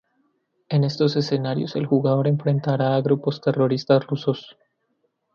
En 0.67 0.83
estos 0.83 1.15
escenarios 1.15 1.75
el 1.75 1.85
jugador 1.85 2.27
enfrentará 2.27 2.95
a 2.95 3.01
grupos 3.01 3.39
terroristas 3.39 4.03
rusos. 4.07 4.57